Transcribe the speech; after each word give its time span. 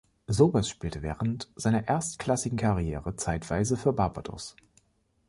Sobers 0.25 0.67
spielte 0.67 1.03
während 1.03 1.51
seiner 1.55 1.87
erstklassigen 1.87 2.57
Karriere 2.57 3.15
zeitweise 3.17 3.77
für 3.77 3.93
Barbados. 3.93 4.55